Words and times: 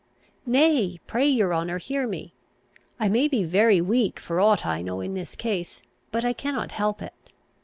"Nay, 0.47 0.99
pray 1.05 1.27
your 1.27 1.53
honour, 1.53 1.77
hear 1.77 2.07
me. 2.07 2.33
I 2.99 3.07
may 3.07 3.27
be 3.27 3.43
very 3.43 3.79
weak 3.81 4.19
for 4.19 4.39
aught 4.39 4.65
I 4.65 4.81
know 4.81 4.99
in 4.99 5.13
this 5.13 5.35
case, 5.35 5.83
but 6.09 6.25
I 6.25 6.33
cannot 6.33 6.71
help 6.71 7.03
it. 7.03 7.31